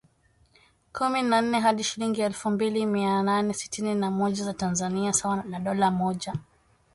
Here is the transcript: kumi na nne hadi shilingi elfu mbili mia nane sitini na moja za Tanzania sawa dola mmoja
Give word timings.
kumi 0.97 1.21
na 1.21 1.41
nne 1.41 1.59
hadi 1.59 1.83
shilingi 1.83 2.21
elfu 2.21 2.49
mbili 2.49 2.85
mia 2.85 3.23
nane 3.23 3.53
sitini 3.53 3.95
na 3.95 4.11
moja 4.11 4.43
za 4.43 4.53
Tanzania 4.53 5.13
sawa 5.13 5.43
dola 5.61 5.91
mmoja 5.91 6.35